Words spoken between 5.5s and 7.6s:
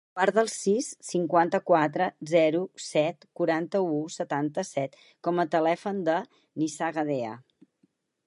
telèfon del Nizar Gadea.